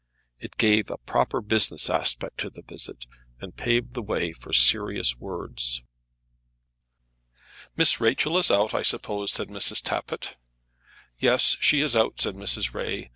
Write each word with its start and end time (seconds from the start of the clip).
It 0.39 0.57
gave 0.57 0.89
a 0.89 0.97
proper 0.97 1.41
business 1.41 1.87
aspect 1.87 2.39
to 2.39 2.49
the 2.49 2.63
visit, 2.63 3.05
and 3.39 3.55
paved 3.55 3.93
the 3.93 4.01
way 4.01 4.33
for 4.33 4.51
serious 4.51 5.19
words. 5.19 5.83
"Miss 7.77 8.01
Rachel 8.01 8.39
is 8.39 8.49
out, 8.49 8.73
I 8.73 8.81
suppose," 8.81 9.31
said 9.31 9.49
Mrs. 9.49 9.79
Tappitt. 9.79 10.37
"Yes, 11.19 11.55
she 11.61 11.81
is 11.81 11.95
out," 11.95 12.19
said 12.19 12.33
Mrs. 12.33 12.73
Ray. 12.73 13.09